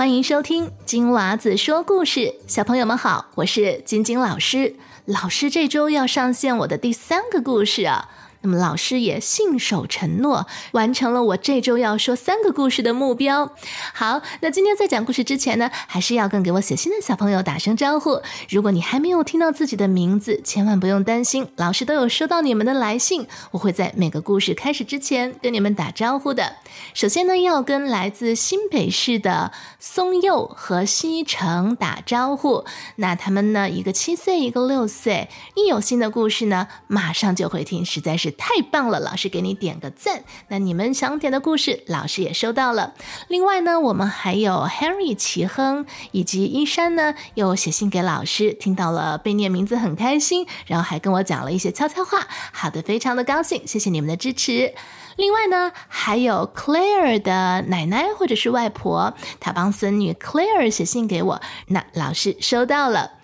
[0.00, 4.76] 欢迎收听金娃子说故事，小朋友们好，我是晶晶老师。
[5.04, 8.08] 老师这周要上线我的第三个故事啊。
[8.42, 13.52] 那么老师也信守承诺，完成了我这周要说三个故事的目标。
[13.92, 18.22] 好，那今天在讲故事之前呢，还是要跟给我写信的小朋友打声招呼。
[18.48, 26.56] 如果你还没有听到自己的名字，千万不用担心，老师都有收到你们的来信，我会在每个故事开始之前跟你们打招呼的。
[26.94, 32.64] 首先呢，要跟来自新北市的松佑和西城打招呼。
[32.96, 38.29] 那他们呢，一个七岁，一个六岁，一有新的故事呢，马上就会听，实在是。
[38.30, 40.24] 太棒了，老师给你点个赞。
[40.48, 42.94] 那你们想点的故事，老师也收到了。
[43.28, 52.26] 另外呢，我们还有 Henry 齐亨以及一山呢，又写信给老师，听到了被念名字很开心，然后还跟我讲了一些悄悄话。
[52.52, 54.74] 好的，非常的高兴，谢谢你们的支持。
[55.16, 63.19] 另外呢，还有 Claire 的奶奶或者是外婆，她帮孙女 Claire 写信给我，那老师收到了。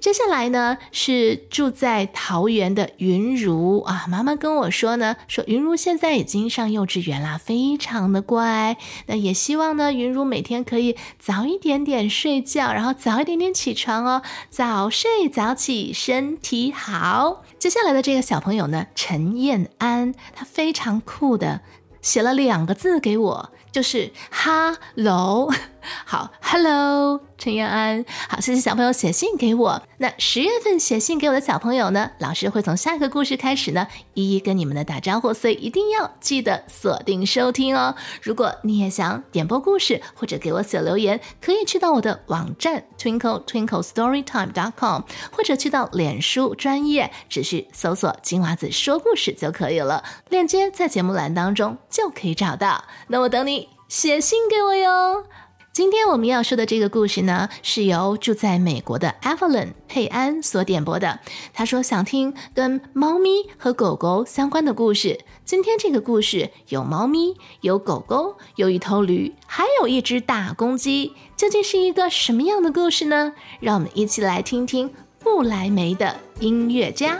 [0.00, 8.76] 接下来呢是住在桃园的云如啊，妈妈跟我说呢，说云如现在已经上幼稚园啦，非常的乖。
[9.06, 17.42] 那也希望呢，云如每天可以早一点点睡觉，然后早一点点起床哦，早睡早起，身体好。
[17.58, 21.60] 接下来的这个小朋友呢，陈燕安，他非常酷的
[22.00, 23.50] 写了两个字给我。
[23.70, 25.48] 就是哈喽，
[26.04, 29.82] 好，hello，陈彦安，好，谢谢小朋友写信给我。
[29.98, 37.94] 那十月份写信给我的小朋友呢，老师会从下一个故事开始呢，一一跟你们的打招呼，所以一定要记得锁定收听哦。
[38.22, 52.84] 如果你也想点播故事或者给我写留言，可以去到我的网站 twinkle twinkle storytime dot com，或者去到脸书专业，只需搜索金娃子说故事就可以了，链接在节目栏当中就可以找到。
[53.08, 53.67] 那我等你。
[53.88, 55.24] 写信给我哟。
[55.72, 61.20] 今天我们要说的这个故事呢，是由住在美国的 Evelyn 佩安所点播的。
[61.54, 65.20] 他说想听跟猫咪和狗狗相关的故事。
[65.46, 71.14] 今天这个故事有猫咪，有狗狗，有一头驴，还有一只大公鸡。
[71.34, 73.32] 究竟是一个什么样的故事呢？
[73.58, 77.18] 让我们一起来听听布莱梅的音乐家。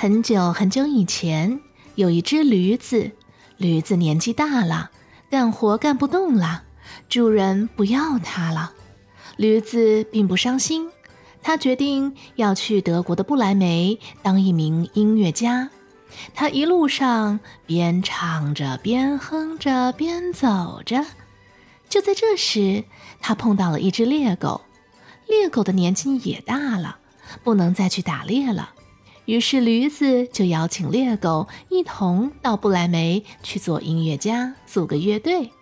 [0.00, 1.60] 很久很久以前，
[1.94, 3.10] 有一只驴子。
[3.58, 4.90] 驴子年纪大了，
[5.28, 6.62] 干活干不动了，
[7.10, 8.72] 主人不要它了。
[9.36, 10.88] 驴子并不伤心，
[11.42, 15.68] 他决定要去德国的不来梅当一名音乐家。
[16.34, 21.04] 他一路上边唱着，边哼着，边走着。
[21.90, 22.84] 就在这时，
[23.20, 24.62] 他碰到了一只猎狗。
[25.28, 26.96] 猎狗的年纪也大了，
[27.44, 28.70] 不能再去打猎了。
[29.30, 35.52] 于是，驴子就邀请猎狗一同到不来梅去做音乐家，组个乐队。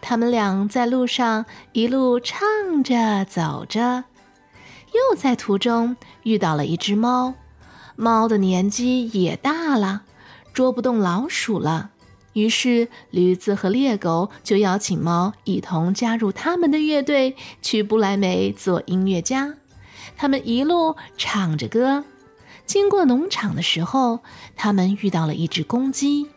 [0.00, 2.42] 他们俩在路上一路唱
[2.82, 4.02] 着走着，
[4.92, 7.34] 又在途中遇到了一只猫。
[7.94, 10.02] 猫的年纪也大了，
[10.52, 11.90] 捉不动老鼠了。
[12.32, 19.54] 于是，驴子和猎狗就邀请猫一同加入他们的乐队，去不来梅做音乐家。
[20.16, 22.02] 他们一路唱着歌。
[22.66, 24.20] 经过农场的时候，
[24.56, 26.28] 他们遇到了一只公鸡。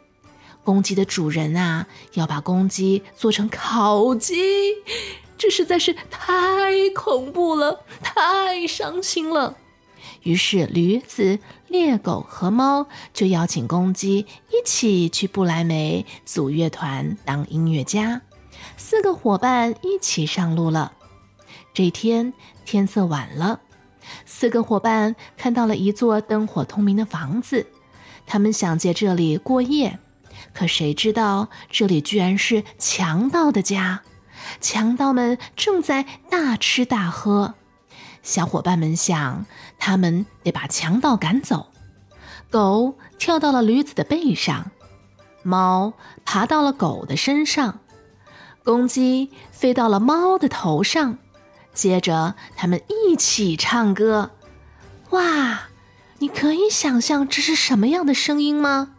[0.64, 4.36] 公鸡的主人啊，要把公鸡做成烤鸡，
[5.38, 9.56] 这实在是太恐怖了，太伤心了。
[10.24, 18.22] 于是，驴子、猎狗和猫就邀请公鸡一起去不来梅组乐团当音乐家。
[18.76, 20.92] 四个伙伴一起上路了。
[21.74, 22.34] 这天
[22.66, 23.62] 天色晚了。
[24.25, 27.66] 四个伙伴看到了一座灯火通明的房子，
[28.25, 30.00] 他们想借这里过夜，
[30.53, 34.01] 可谁知道这里居然是强盗的家，
[34.62, 37.56] 强盗们正在大吃大喝。
[38.23, 39.46] 小伙伴们想，
[39.79, 41.72] 他们得把强盗赶走。
[42.49, 44.72] 狗跳到了驴子的背上，
[45.43, 45.93] 猫
[46.26, 47.79] 爬到了狗的身上，
[48.64, 51.17] 公鸡飞到了猫的头上。
[51.78, 54.32] 接着，他们一起唱歌。
[55.12, 55.70] 哇，
[56.18, 58.96] 你可以想象这是什么样的声音吗？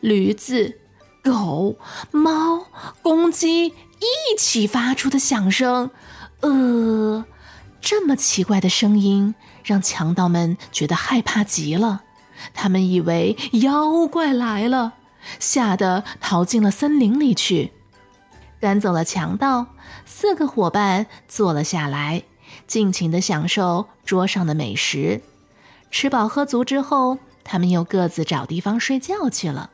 [0.00, 0.78] 驴子、
[1.24, 1.76] 狗、
[2.10, 2.66] 猫、
[3.00, 5.90] 公鸡一起发出的响声。
[6.40, 7.24] 呃，
[7.80, 9.34] 这么奇怪的声音
[9.64, 12.02] 让强盗们觉得害怕极了。
[12.52, 14.92] 他们以为妖怪来了，
[15.38, 17.72] 吓得逃进了森林里去。
[18.60, 19.66] 赶走了强盗，
[20.04, 22.22] 四个伙伴坐了下来，
[22.66, 25.22] 尽情的享受桌上的美食。
[25.90, 29.70] 吃饱喝足之后，他们又各自找地方睡觉去了。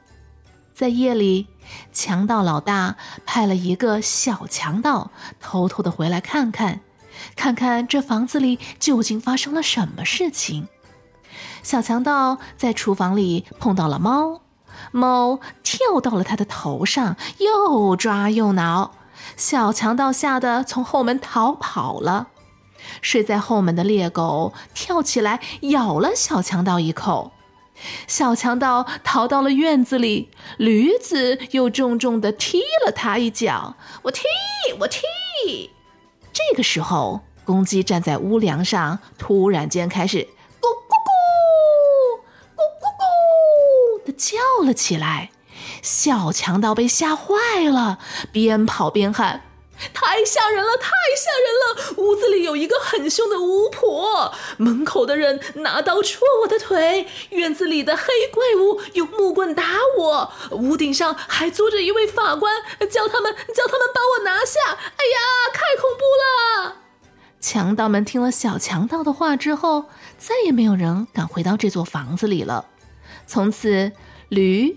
[0.72, 1.48] 在夜里，
[1.92, 5.10] 强盗老大派了一个小强盗
[5.40, 6.80] 偷偷的回来看看，
[7.34, 10.68] 看看这房子里究竟发生了什么事情。
[11.62, 14.42] 小强盗在厨房里碰到了猫，
[14.92, 18.92] 猫跳到了他的头上，又抓又挠。
[19.36, 22.28] 小强盗吓得从后门逃跑了。
[23.02, 27.32] 睡在后门的猎狗跳起来咬了小强盗一口，
[28.06, 33.74] 小强盗逃到了院子里，驴子又重重地踢了他一脚。
[34.02, 34.22] 我踢，
[34.80, 35.00] 我踢。
[36.32, 40.28] 这个时候，公鸡站在屋梁上，突然间开始
[44.06, 45.30] 的叫了起来。
[45.82, 47.34] 小强盗被吓坏
[47.68, 47.98] 了，
[48.32, 49.42] 边跑边喊。
[49.92, 50.70] 太吓人了！
[50.78, 50.88] 太
[51.18, 52.02] 吓人了！
[52.02, 59.62] 屋子里有一个很凶的巫婆，门口的人拿刀戳我的腿，院子里的黑怪物用木棍打
[59.98, 62.54] 我，屋顶上还坐着一位法官，
[62.90, 64.60] 叫他们叫他们把我拿下！
[64.70, 65.20] 哎呀，
[65.52, 66.04] 太恐怖
[66.64, 66.76] 了！
[67.38, 69.84] 强盗们听了小强盗的话之后，
[70.16, 72.64] 再也没有人敢回到这座房子里了。
[73.26, 73.92] 从此，
[74.28, 74.76] 驴、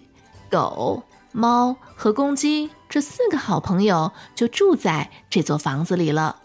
[0.50, 1.04] 狗。
[1.32, 6.38] 猫和公鸡这四个好朋友就住在这座房子里了。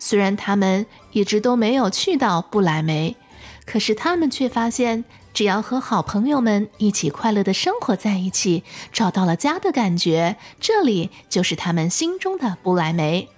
[0.00, 3.16] 虽然他们一直都没有去到不来梅，
[3.64, 13.28] 可是他们却发现，只要和好朋友们一起快乐的生活在一起，找到了家的感觉，这里就是他们心中的不来梅。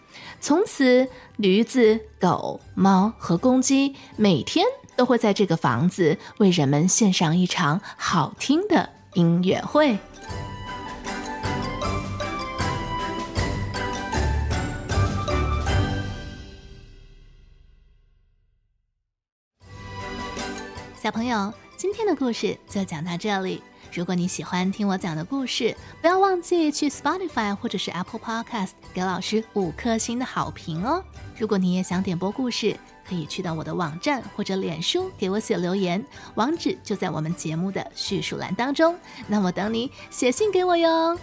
[0.40, 1.06] 从此，
[1.36, 4.64] 驴子、狗、猫和公鸡每天
[4.98, 9.96] 都会在这个房子为人们献上一场好听的音乐会。
[21.00, 23.62] 小朋友，今天的故事就讲到这里。
[23.92, 31.02] 如果你喜欢听我讲的故事，不要忘记去 Spotify 或者是 Apple Podcast 给老师五颗星的好评哦。
[31.38, 32.76] 如果你也想点播故事，
[33.08, 38.94] 可以去到我的网站或者脸书给我写留言，网址就在我们节目的叙述栏当中。
[39.26, 41.18] 那我等你写信给我哟。